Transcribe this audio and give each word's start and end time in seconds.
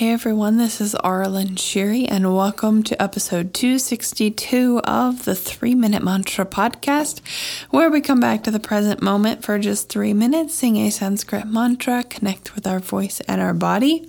Hey 0.00 0.12
everyone, 0.12 0.56
this 0.56 0.80
is 0.80 0.94
Aaralyn 1.04 1.56
Shiri, 1.56 2.06
and 2.10 2.34
welcome 2.34 2.82
to 2.84 3.02
episode 3.02 3.52
262 3.52 4.80
of 4.82 5.26
the 5.26 5.34
Three 5.34 5.74
Minute 5.74 6.02
Mantra 6.02 6.46
podcast, 6.46 7.20
where 7.68 7.90
we 7.90 8.00
come 8.00 8.18
back 8.18 8.42
to 8.44 8.50
the 8.50 8.58
present 8.58 9.02
moment 9.02 9.44
for 9.44 9.58
just 9.58 9.90
three 9.90 10.14
minutes, 10.14 10.54
sing 10.54 10.78
a 10.78 10.88
Sanskrit 10.88 11.48
mantra, 11.48 12.02
connect 12.04 12.54
with 12.54 12.66
our 12.66 12.78
voice 12.78 13.20
and 13.28 13.42
our 13.42 13.52
body. 13.52 14.08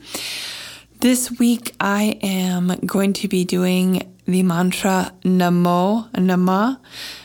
This 1.02 1.30
week, 1.30 1.76
I 1.82 2.18
am 2.22 2.70
going 2.86 3.12
to 3.12 3.28
be 3.28 3.44
doing 3.44 4.16
the 4.24 4.44
mantra 4.44 5.12
Namo 5.24 6.10
Namah, 6.12 6.80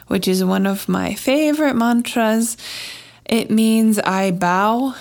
which 0.09 0.27
is 0.27 0.45
one 0.45 0.67
of 0.67 0.89
my 0.89 1.15
favorite 1.15 1.77
mantras. 1.77 2.57
It 3.27 3.49
means 3.49 4.01
I 4.01 4.33
bow, 4.33 4.97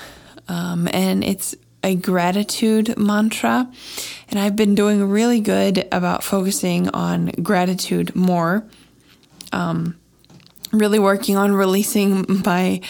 um, 0.47 0.87
and 0.93 1.23
it's 1.23 1.55
a 1.85 1.95
gratitude 1.95 2.97
mantra. 2.97 3.71
And 4.29 4.39
I've 4.39 4.55
been 4.55 4.73
doing 4.73 5.07
really 5.07 5.39
good 5.39 5.87
about 5.91 6.23
focusing 6.23 6.89
on 6.89 7.27
gratitude 7.43 8.15
more. 8.15 8.65
Um, 9.53 9.95
really 10.71 10.99
working 10.99 11.37
on 11.37 11.53
releasing 11.53 12.41
my 12.43 12.81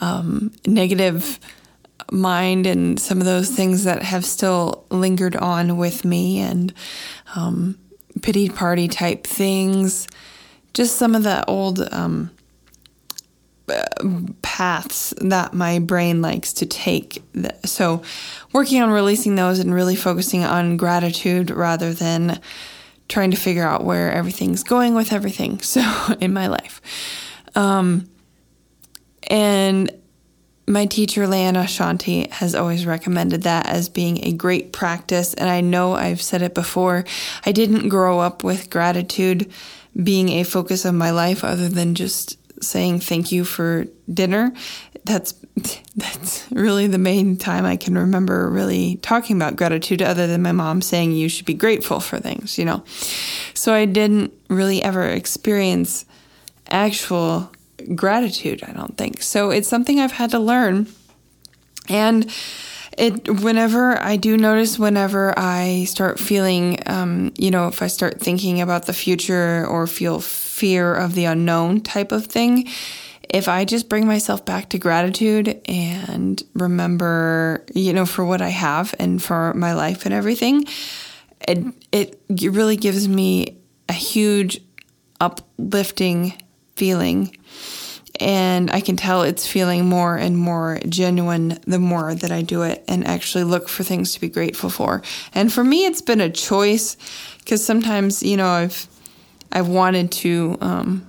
um, 0.00 0.52
negative 0.64 1.38
mind 2.12 2.66
and 2.66 3.00
some 3.00 3.18
of 3.18 3.26
those 3.26 3.50
things 3.50 3.82
that 3.84 4.02
have 4.02 4.24
still 4.24 4.86
lingered 4.90 5.34
on 5.34 5.76
with 5.76 6.04
me 6.04 6.38
and 6.38 6.72
um, 7.34 7.76
pity 8.22 8.48
party 8.48 8.86
type 8.86 9.26
things. 9.26 10.06
Just 10.72 10.96
some 10.96 11.16
of 11.16 11.24
the 11.24 11.44
old 11.46 11.80
um, 11.92 12.30
paths 14.42 15.12
that 15.18 15.52
my 15.52 15.78
brain 15.78 16.22
likes 16.22 16.52
to 16.54 16.66
take. 16.66 17.22
So, 17.64 18.02
working 18.52 18.82
on 18.82 18.90
releasing 18.90 19.34
those 19.34 19.58
and 19.58 19.74
really 19.74 19.96
focusing 19.96 20.44
on 20.44 20.76
gratitude 20.76 21.50
rather 21.50 21.92
than 21.92 22.40
trying 23.08 23.30
to 23.30 23.36
figure 23.36 23.66
out 23.66 23.84
where 23.84 24.12
everything's 24.12 24.62
going 24.62 24.94
with 24.94 25.12
everything. 25.12 25.60
So, 25.62 25.82
in 26.20 26.32
my 26.32 26.46
life. 26.46 26.80
Um, 27.54 28.08
and 29.28 29.90
my 30.68 30.86
teacher, 30.86 31.26
Leanna 31.26 31.64
Shanti, 31.64 32.30
has 32.30 32.54
always 32.54 32.86
recommended 32.86 33.42
that 33.42 33.66
as 33.66 33.88
being 33.88 34.24
a 34.24 34.32
great 34.32 34.72
practice. 34.72 35.34
And 35.34 35.48
I 35.48 35.60
know 35.60 35.94
I've 35.94 36.22
said 36.22 36.42
it 36.42 36.54
before. 36.54 37.04
I 37.44 37.52
didn't 37.52 37.88
grow 37.88 38.20
up 38.20 38.42
with 38.42 38.70
gratitude 38.70 39.50
being 40.00 40.30
a 40.30 40.44
focus 40.44 40.84
of 40.84 40.94
my 40.94 41.10
life 41.10 41.44
other 41.44 41.68
than 41.68 41.94
just 41.94 42.38
saying 42.60 43.00
thank 43.00 43.32
you 43.32 43.44
for 43.44 43.86
dinner. 44.12 44.52
That's 45.04 45.32
that's 45.96 46.50
really 46.50 46.86
the 46.86 46.98
main 46.98 47.36
time 47.36 47.64
I 47.64 47.76
can 47.76 47.96
remember 47.96 48.50
really 48.50 48.96
talking 48.96 49.36
about 49.36 49.56
gratitude 49.56 50.02
other 50.02 50.26
than 50.26 50.42
my 50.42 50.52
mom 50.52 50.82
saying 50.82 51.12
you 51.12 51.28
should 51.28 51.46
be 51.46 51.54
grateful 51.54 52.00
for 52.00 52.18
things, 52.18 52.58
you 52.58 52.64
know. 52.64 52.84
So 53.54 53.72
I 53.72 53.84
didn't 53.84 54.32
really 54.48 54.82
ever 54.82 55.04
experience 55.04 56.04
actual 56.68 57.50
gratitude, 57.94 58.62
I 58.64 58.72
don't 58.72 58.96
think. 58.96 59.22
So 59.22 59.50
it's 59.50 59.68
something 59.68 60.00
I've 60.00 60.12
had 60.12 60.30
to 60.30 60.38
learn. 60.38 60.88
And 61.88 62.30
it 62.98 63.42
whenever 63.42 64.00
I 64.00 64.16
do 64.16 64.36
notice 64.36 64.78
whenever 64.78 65.38
I 65.38 65.84
start 65.84 66.18
feeling 66.18 66.78
um, 66.86 67.32
you 67.36 67.50
know, 67.50 67.68
if 67.68 67.82
I 67.82 67.88
start 67.88 68.20
thinking 68.20 68.60
about 68.60 68.86
the 68.86 68.92
future 68.92 69.66
or 69.66 69.86
feel 69.86 70.20
fear 70.20 70.94
of 70.94 71.14
the 71.14 71.26
unknown 71.26 71.80
type 71.82 72.12
of 72.12 72.26
thing, 72.26 72.68
if 73.28 73.48
I 73.48 73.64
just 73.64 73.88
bring 73.88 74.06
myself 74.06 74.44
back 74.44 74.70
to 74.70 74.78
gratitude 74.78 75.60
and 75.66 76.42
remember, 76.54 77.64
you 77.74 77.92
know, 77.92 78.06
for 78.06 78.24
what 78.24 78.40
I 78.40 78.48
have 78.48 78.94
and 78.98 79.22
for 79.22 79.52
my 79.54 79.74
life 79.74 80.04
and 80.06 80.14
everything, 80.14 80.64
it, 81.46 81.64
it 81.92 82.20
really 82.40 82.76
gives 82.76 83.08
me 83.08 83.58
a 83.88 83.92
huge 83.92 84.60
uplifting 85.20 86.34
feeling. 86.76 87.36
And 88.20 88.70
I 88.70 88.80
can 88.80 88.96
tell 88.96 89.22
it's 89.22 89.46
feeling 89.46 89.86
more 89.86 90.16
and 90.16 90.36
more 90.36 90.80
genuine 90.88 91.58
the 91.66 91.78
more 91.78 92.14
that 92.14 92.32
I 92.32 92.42
do 92.42 92.62
it 92.62 92.84
and 92.88 93.06
actually 93.06 93.44
look 93.44 93.68
for 93.68 93.82
things 93.82 94.14
to 94.14 94.20
be 94.20 94.28
grateful 94.28 94.70
for. 94.70 95.02
And 95.34 95.52
for 95.52 95.64
me, 95.64 95.86
it's 95.86 96.02
been 96.02 96.20
a 96.20 96.30
choice 96.30 96.96
because 97.38 97.64
sometimes, 97.64 98.22
you 98.22 98.36
know, 98.36 98.48
I've 98.48 98.86
I've 99.52 99.68
wanted 99.68 100.12
to 100.12 100.58
um, 100.60 101.06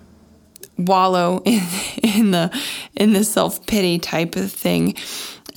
wallow 0.78 1.42
in, 1.46 1.64
in 2.04 2.32
the 2.32 2.64
in 2.96 3.14
the 3.14 3.24
self 3.24 3.66
pity 3.68 4.00
type 4.00 4.36
of 4.36 4.52
thing 4.52 4.96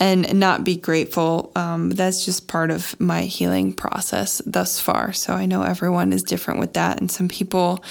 and 0.00 0.40
not 0.40 0.64
be 0.64 0.76
grateful. 0.76 1.52
Um, 1.54 1.90
that's 1.90 2.24
just 2.24 2.48
part 2.48 2.70
of 2.70 2.98
my 2.98 3.22
healing 3.22 3.74
process 3.74 4.40
thus 4.46 4.80
far. 4.80 5.12
So 5.12 5.34
I 5.34 5.44
know 5.44 5.62
everyone 5.62 6.12
is 6.12 6.22
different 6.22 6.58
with 6.58 6.72
that, 6.72 7.00
and 7.00 7.10
some 7.10 7.28
people 7.28 7.84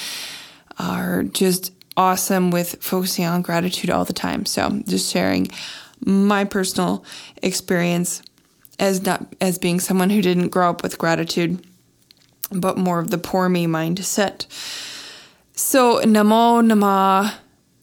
are 0.79 1.23
just 1.23 1.71
awesome 1.99 2.49
with 2.49 2.81
focusing 2.81 3.25
on 3.25 3.41
gratitude 3.41 3.89
all 3.89 4.05
the 4.05 4.13
time. 4.13 4.45
So 4.45 4.81
just 4.87 5.11
sharing 5.11 5.49
my 5.99 6.45
personal 6.45 7.03
experience 7.43 8.21
as 8.79 9.03
not 9.03 9.35
as 9.41 9.57
being 9.59 9.81
someone 9.81 10.09
who 10.09 10.21
didn't 10.21 10.47
grow 10.47 10.69
up 10.69 10.81
with 10.81 10.97
gratitude 10.97 11.61
but 12.51 12.77
more 12.77 12.99
of 12.99 13.11
the 13.11 13.17
poor 13.17 13.49
me 13.49 13.67
mindset. 13.67 14.47
So 15.53 16.01
Namo 16.01 16.65
Namah 16.65 17.33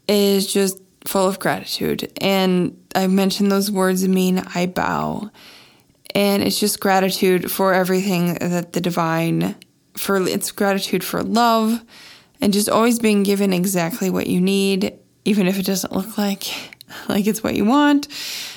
is 0.09 0.51
just 0.51 0.81
full 1.05 1.29
of 1.29 1.39
gratitude. 1.39 2.11
And 2.21 2.83
I 2.95 3.07
mentioned 3.07 3.53
those 3.53 3.71
words 3.71 4.09
mean 4.09 4.43
I 4.55 4.67
bow. 4.67 5.31
And 6.15 6.43
it's 6.43 6.59
just 6.59 6.81
gratitude 6.81 7.51
for 7.51 7.75
everything 7.75 8.35
that 8.35 8.73
the 8.73 8.81
divine 8.81 9.55
for 9.97 10.27
it's 10.27 10.51
gratitude 10.51 11.05
for 11.05 11.23
love 11.23 11.83
and 12.41 12.53
just 12.53 12.69
always 12.69 12.99
being 12.99 13.23
given 13.23 13.53
exactly 13.53 14.11
what 14.11 14.27
you 14.27 14.41
need, 14.41 14.99
even 15.25 15.47
if 15.47 15.59
it 15.59 15.67
doesn't 15.67 15.93
look 15.93 16.19
like 16.19 16.45
like 17.09 17.27
it's 17.27 17.43
what 17.43 17.55
you 17.55 17.65
want. 17.65 18.09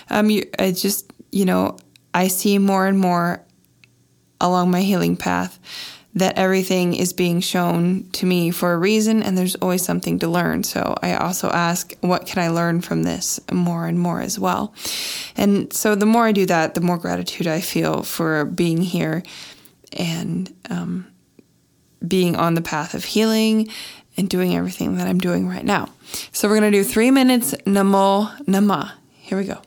Um, 0.10 0.30
you, 0.30 0.50
I 0.58 0.72
just 0.72 1.12
you 1.32 1.46
know 1.46 1.78
I 2.14 2.28
see 2.28 2.58
more 2.58 2.88
and 2.88 2.98
more 2.98 3.44
along 4.42 4.72
my 4.72 4.82
healing 4.82 5.18
path 5.18 5.60
that 6.16 6.38
everything 6.38 6.96
is 6.96 7.14
being 7.14 7.40
shown 7.40 8.10
to 8.12 8.26
me 8.26 8.50
for 8.50 8.74
a 8.74 8.78
reason 8.78 9.22
and 9.22 9.38
there's 9.38 9.56
always 9.56 9.84
something 9.84 10.18
to 10.20 10.28
learn. 10.28 10.64
So 10.64 10.96
I 11.04 11.14
also 11.14 11.50
ask, 11.50 11.94
what 12.02 12.26
can 12.26 12.44
I 12.44 12.50
learn 12.50 12.82
from 12.82 13.04
this 13.04 13.40
more 13.52 13.86
and 13.86 14.00
more 14.00 14.20
as 14.20 14.40
well? 14.40 14.74
And 15.38 15.72
so 15.72 15.94
the 15.94 16.08
more 16.08 16.26
I 16.26 16.32
do 16.32 16.48
that, 16.48 16.74
the 16.74 16.82
more 16.82 16.98
gratitude 16.98 17.46
I 17.46 17.62
feel 17.62 18.02
for 18.02 18.46
being 18.46 18.82
here 18.82 19.22
and 19.94 20.54
um, 20.70 21.08
being 22.08 22.36
on 22.36 22.54
the 22.54 22.62
path 22.62 22.94
of 22.94 23.06
healing 23.06 23.70
and 24.18 24.30
doing 24.30 24.56
everything 24.56 24.98
that 24.98 25.08
I'm 25.08 25.20
doing 25.20 25.48
right 25.48 25.66
now. 25.66 25.90
So 26.32 26.48
we're 26.48 26.60
going 26.60 26.72
to 26.72 26.78
do 26.78 26.84
three 26.84 27.12
minutes 27.12 27.54
Namo 27.66 28.36
Namah. 28.46 28.92
Here 29.14 29.38
we 29.38 29.46
go. 29.46 29.62